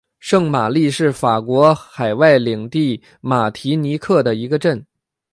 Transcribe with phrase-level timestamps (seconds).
[0.17, 4.83] 圣玛丽是法国海外领地马提尼克的一个镇。